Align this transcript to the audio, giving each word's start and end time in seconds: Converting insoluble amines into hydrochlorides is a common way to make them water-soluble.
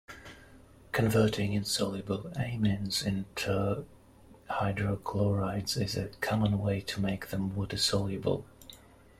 Converting 0.93 1.53
insoluble 1.53 2.23
amines 2.35 3.05
into 3.05 3.85
hydrochlorides 4.49 5.79
is 5.79 5.95
a 5.95 6.07
common 6.19 6.57
way 6.57 6.81
to 6.81 6.99
make 6.99 7.27
them 7.27 7.53
water-soluble. 7.55 8.43